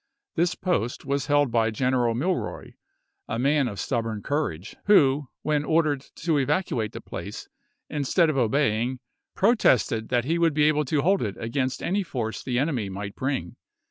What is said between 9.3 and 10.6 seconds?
protested that he was